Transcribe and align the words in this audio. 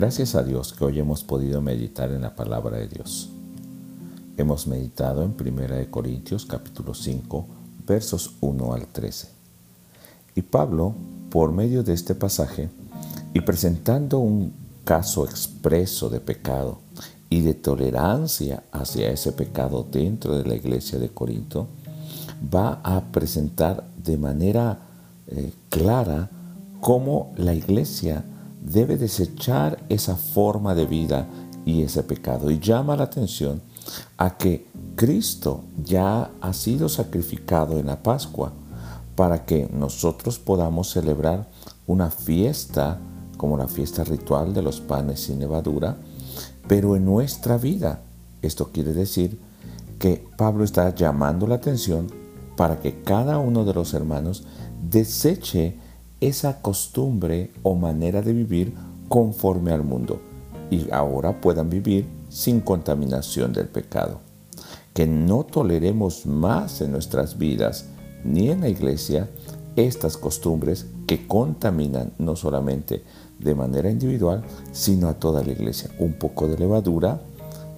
Gracias 0.00 0.36
a 0.36 0.44
Dios 0.44 0.72
que 0.74 0.84
hoy 0.84 1.00
hemos 1.00 1.24
podido 1.24 1.60
meditar 1.60 2.12
en 2.12 2.22
la 2.22 2.36
palabra 2.36 2.76
de 2.76 2.86
Dios. 2.86 3.30
Hemos 4.36 4.68
meditado 4.68 5.24
en 5.24 5.30
1 5.30 5.90
Corintios 5.90 6.46
capítulo 6.46 6.94
5 6.94 7.44
versos 7.84 8.36
1 8.40 8.74
al 8.74 8.86
13. 8.86 9.28
Y 10.36 10.42
Pablo, 10.42 10.94
por 11.30 11.50
medio 11.50 11.82
de 11.82 11.94
este 11.94 12.14
pasaje, 12.14 12.68
y 13.34 13.40
presentando 13.40 14.20
un 14.20 14.52
caso 14.84 15.24
expreso 15.24 16.08
de 16.08 16.20
pecado 16.20 16.78
y 17.28 17.40
de 17.40 17.54
tolerancia 17.54 18.62
hacia 18.70 19.10
ese 19.10 19.32
pecado 19.32 19.84
dentro 19.90 20.38
de 20.38 20.44
la 20.44 20.54
iglesia 20.54 21.00
de 21.00 21.08
Corinto, 21.08 21.66
va 22.54 22.80
a 22.84 23.00
presentar 23.10 23.84
de 23.96 24.16
manera 24.16 24.78
eh, 25.26 25.52
clara 25.70 26.30
cómo 26.80 27.32
la 27.36 27.52
iglesia 27.52 28.22
debe 28.60 28.96
desechar 28.96 29.82
esa 29.88 30.16
forma 30.16 30.74
de 30.74 30.86
vida 30.86 31.26
y 31.64 31.82
ese 31.82 32.02
pecado. 32.02 32.50
Y 32.50 32.58
llama 32.58 32.96
la 32.96 33.04
atención 33.04 33.62
a 34.16 34.36
que 34.36 34.66
Cristo 34.96 35.64
ya 35.84 36.30
ha 36.40 36.52
sido 36.52 36.88
sacrificado 36.88 37.78
en 37.78 37.86
la 37.86 38.02
Pascua 38.02 38.52
para 39.14 39.44
que 39.44 39.68
nosotros 39.72 40.38
podamos 40.38 40.90
celebrar 40.90 41.48
una 41.86 42.10
fiesta 42.10 42.98
como 43.36 43.56
la 43.56 43.68
fiesta 43.68 44.04
ritual 44.04 44.52
de 44.52 44.62
los 44.62 44.80
panes 44.80 45.20
sin 45.20 45.38
levadura, 45.38 45.96
pero 46.66 46.96
en 46.96 47.04
nuestra 47.04 47.56
vida. 47.56 48.02
Esto 48.42 48.70
quiere 48.72 48.92
decir 48.92 49.40
que 49.98 50.24
Pablo 50.36 50.64
está 50.64 50.94
llamando 50.94 51.46
la 51.46 51.56
atención 51.56 52.08
para 52.56 52.80
que 52.80 53.02
cada 53.02 53.38
uno 53.38 53.64
de 53.64 53.74
los 53.74 53.94
hermanos 53.94 54.44
deseche 54.90 55.78
esa 56.20 56.60
costumbre 56.60 57.52
o 57.62 57.74
manera 57.74 58.22
de 58.22 58.32
vivir 58.32 58.74
conforme 59.08 59.72
al 59.72 59.84
mundo 59.84 60.20
y 60.70 60.90
ahora 60.90 61.40
puedan 61.40 61.70
vivir 61.70 62.06
sin 62.28 62.60
contaminación 62.60 63.52
del 63.52 63.68
pecado. 63.68 64.20
Que 64.92 65.06
no 65.06 65.44
toleremos 65.44 66.26
más 66.26 66.80
en 66.80 66.92
nuestras 66.92 67.38
vidas 67.38 67.86
ni 68.24 68.50
en 68.50 68.60
la 68.62 68.68
iglesia 68.68 69.28
estas 69.76 70.16
costumbres 70.16 70.86
que 71.06 71.26
contaminan 71.26 72.12
no 72.18 72.34
solamente 72.34 73.04
de 73.38 73.54
manera 73.54 73.90
individual, 73.90 74.42
sino 74.72 75.08
a 75.08 75.14
toda 75.14 75.44
la 75.44 75.52
iglesia. 75.52 75.90
Un 76.00 76.14
poco 76.14 76.48
de 76.48 76.58
levadura, 76.58 77.20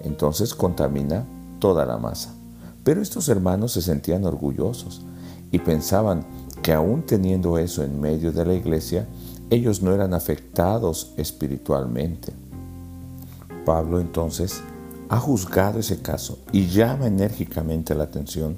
entonces 0.03 0.55
contamina 0.55 1.25
toda 1.59 1.85
la 1.85 1.97
masa. 1.97 2.33
Pero 2.83 3.01
estos 3.01 3.29
hermanos 3.29 3.73
se 3.73 3.83
sentían 3.83 4.25
orgullosos 4.25 5.01
y 5.51 5.59
pensaban 5.59 6.25
que 6.61 6.73
aún 6.73 7.03
teniendo 7.03 7.57
eso 7.57 7.83
en 7.83 7.99
medio 7.99 8.31
de 8.31 8.45
la 8.45 8.53
iglesia, 8.53 9.07
ellos 9.49 9.81
no 9.81 9.93
eran 9.93 10.13
afectados 10.13 11.13
espiritualmente. 11.17 12.33
Pablo 13.65 13.99
entonces 13.99 14.61
ha 15.09 15.17
juzgado 15.17 15.79
ese 15.79 16.01
caso 16.01 16.39
y 16.51 16.67
llama 16.67 17.07
enérgicamente 17.07 17.93
la 17.95 18.05
atención 18.05 18.57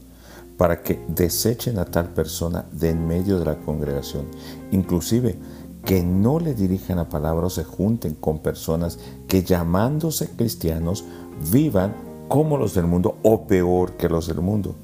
para 0.57 0.81
que 0.81 1.03
desechen 1.07 1.79
a 1.79 1.85
tal 1.85 2.09
persona 2.09 2.65
de 2.71 2.91
en 2.91 3.07
medio 3.07 3.39
de 3.39 3.45
la 3.45 3.57
congregación, 3.57 4.25
inclusive 4.71 5.37
que 5.83 6.03
no 6.03 6.39
le 6.39 6.53
dirijan 6.53 6.97
la 6.97 7.09
palabra 7.09 7.47
o 7.47 7.49
se 7.49 7.63
junten 7.63 8.13
con 8.13 8.39
personas 8.39 8.99
que 9.27 9.43
llamándose 9.43 10.29
cristianos 10.29 11.03
vivan 11.51 11.95
como 12.27 12.57
los 12.57 12.73
del 12.73 12.85
mundo 12.85 13.17
o 13.23 13.47
peor 13.47 13.93
que 13.93 14.07
los 14.07 14.27
del 14.27 14.41
mundo. 14.41 14.75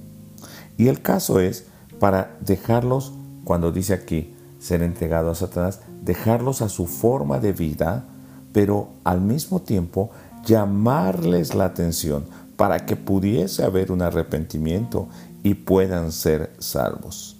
Y 0.78 0.88
el 0.88 1.02
caso 1.02 1.40
es 1.40 1.66
para 2.00 2.38
dejarlos, 2.42 3.14
cuando 3.44 3.72
dice 3.72 3.94
aquí, 3.94 4.34
ser 4.60 4.82
entregado 4.82 5.32
a 5.32 5.36
Satanás, 5.36 5.82
dejarlos 6.04 6.62
a 6.62 6.70
su 6.70 6.88
forma 6.88 7.40
de 7.40 7.54
vida, 7.54 8.06
pero 8.52 8.90
al 9.04 9.22
mismo 9.22 9.62
tiempo 9.62 10.10
llamarles 10.46 11.56
la 11.56 11.66
atención 11.66 12.26
para 12.56 12.86
que 12.86 12.96
pudiese 12.96 13.64
haber 13.64 13.92
un 13.92 14.02
arrepentimiento 14.02 15.08
y 15.44 15.54
puedan 15.54 16.12
ser 16.12 16.52
salvos. 16.60 17.38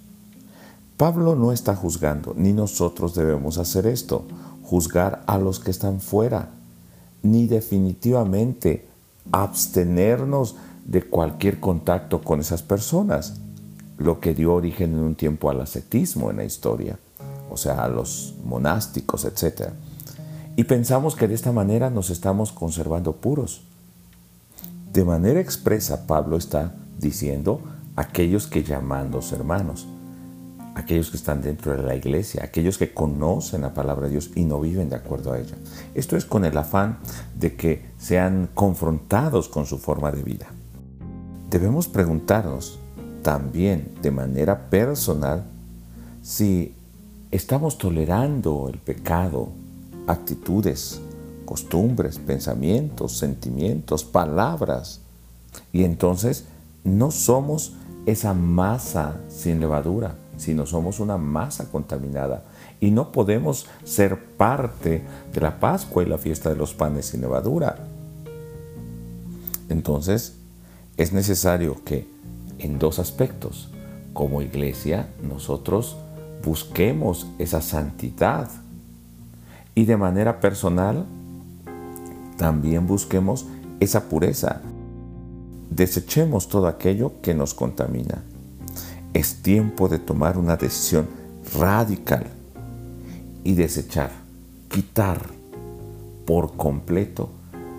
Pablo 0.98 1.36
no 1.36 1.52
está 1.52 1.76
juzgando, 1.76 2.34
ni 2.36 2.54
nosotros 2.54 3.16
debemos 3.16 3.58
hacer 3.58 3.86
esto, 3.88 4.26
juzgar 4.64 5.24
a 5.28 5.38
los 5.38 5.60
que 5.60 5.72
están 5.72 6.02
fuera, 6.02 6.50
ni 7.24 7.48
definitivamente 7.48 8.88
abstenernos 9.32 10.56
de 10.86 11.04
cualquier 11.04 11.60
contacto 11.60 12.22
con 12.22 12.40
esas 12.40 12.64
personas 12.64 13.40
lo 14.00 14.20
que 14.20 14.34
dio 14.34 14.54
origen 14.54 14.94
en 14.94 15.00
un 15.00 15.16
tiempo 15.16 15.50
al 15.50 15.62
ascetismo 15.62 16.32
en 16.32 16.38
la 16.38 16.46
historia, 16.46 16.98
o 17.50 17.58
sea, 17.58 17.84
a 17.84 17.90
los 17.90 18.34
monásticos, 18.44 19.26
etc. 19.26 19.70
Y 20.56 20.64
pensamos 20.64 21.16
que 21.16 21.28
de 21.28 21.36
esta 21.36 21.52
manera 21.52 21.90
nos 21.90 22.10
estamos 22.10 22.52
conservando 22.52 23.18
puros. 23.18 23.62
De 24.92 25.04
manera 25.04 25.40
expresa, 25.40 26.08
Pablo 26.08 26.38
está 26.38 26.74
diciendo 26.98 27.62
aquellos 27.96 28.48
que 28.48 28.64
llamándose 28.64 29.36
hermanos, 29.36 29.86
aquellos 30.76 31.12
que 31.12 31.18
están 31.18 31.42
dentro 31.42 31.76
de 31.76 31.84
la 31.84 31.96
iglesia, 31.96 32.44
aquellos 32.44 32.78
que 32.78 32.94
conocen 32.94 33.62
la 33.62 33.74
palabra 33.74 34.06
de 34.06 34.12
Dios 34.12 34.32
y 34.36 34.46
no 34.46 34.62
viven 34.62 34.90
de 34.90 34.96
acuerdo 34.96 35.34
a 35.34 35.40
ella. 35.40 35.56
Esto 35.94 36.16
es 36.16 36.24
con 36.24 36.46
el 36.46 36.58
afán 36.58 37.00
de 37.38 37.56
que 37.56 37.86
sean 37.98 38.50
confrontados 38.54 39.50
con 39.50 39.66
su 39.66 39.78
forma 39.78 40.12
de 40.12 40.24
vida. 40.24 40.48
Debemos 41.50 41.88
preguntarnos, 41.88 42.79
también 43.22 43.92
de 44.02 44.12
manera 44.12 44.70
personal 44.70 45.44
si 46.22 46.74
estamos 47.32 47.78
tolerando 47.78 48.70
el 48.72 48.80
pecado, 48.80 49.50
actitudes, 50.08 51.02
costumbres, 51.46 52.20
pensamientos, 52.20 53.18
sentimientos, 53.18 54.04
palabras. 54.04 55.02
Y 55.72 55.84
entonces 55.84 56.46
no 56.84 57.12
somos 57.12 57.74
esa 58.06 58.34
masa 58.34 59.20
sin 59.30 59.60
levadura, 59.60 60.16
sino 60.38 60.66
somos 60.66 61.00
una 61.00 61.18
masa 61.18 61.70
contaminada. 61.72 62.44
Y 62.80 62.92
no 62.92 63.12
podemos 63.12 63.68
ser 63.84 64.24
parte 64.38 65.04
de 65.34 65.42
la 65.42 65.60
Pascua 65.60 66.04
y 66.04 66.06
la 66.06 66.18
fiesta 66.18 66.50
de 66.50 66.56
los 66.56 66.74
panes 66.74 67.08
sin 67.08 67.22
levadura. 67.22 67.78
Entonces, 69.70 70.36
es 70.98 71.14
necesario 71.14 71.84
que 71.84 72.08
en 72.60 72.80
dos 72.80 73.00
aspectos. 73.00 73.70
Como 74.14 74.42
iglesia, 74.42 75.10
nosotros 75.22 75.98
busquemos 76.44 77.28
esa 77.38 77.62
santidad 77.62 78.50
y 79.76 79.86
de 79.86 79.98
manera 79.98 80.40
personal 80.40 81.06
también 82.38 82.88
busquemos 82.88 83.46
esa 83.80 84.10
pureza. 84.10 84.62
Desechemos 85.70 86.48
todo 86.48 86.68
aquello 86.68 87.14
que 87.22 87.34
nos 87.34 87.54
contamina. 87.54 88.24
Es 89.14 89.42
tiempo 89.42 89.88
de 89.90 90.00
tomar 90.00 90.38
una 90.38 90.56
decisión 90.56 91.08
radical 91.58 92.26
y 93.44 93.54
desechar, 93.54 94.12
quitar 94.70 95.22
por 96.26 96.56
completo 96.56 97.30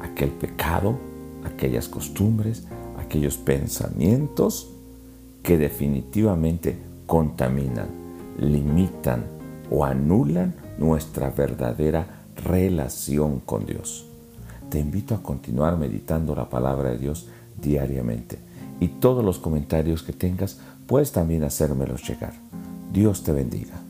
aquel 0.02 0.30
pecado, 0.30 0.98
aquellas 1.44 1.88
costumbres, 1.88 2.64
aquellos 3.10 3.38
pensamientos 3.38 4.70
que 5.42 5.58
definitivamente 5.58 6.78
contaminan, 7.06 7.88
limitan 8.38 9.24
o 9.68 9.84
anulan 9.84 10.54
nuestra 10.78 11.30
verdadera 11.30 12.22
relación 12.36 13.40
con 13.40 13.66
Dios. 13.66 14.06
Te 14.68 14.78
invito 14.78 15.16
a 15.16 15.22
continuar 15.24 15.76
meditando 15.76 16.36
la 16.36 16.48
palabra 16.48 16.90
de 16.90 16.98
Dios 16.98 17.26
diariamente 17.60 18.38
y 18.78 18.86
todos 18.86 19.24
los 19.24 19.40
comentarios 19.40 20.04
que 20.04 20.12
tengas 20.12 20.60
puedes 20.86 21.10
también 21.10 21.42
hacérmelos 21.42 22.08
llegar. 22.08 22.34
Dios 22.92 23.24
te 23.24 23.32
bendiga. 23.32 23.89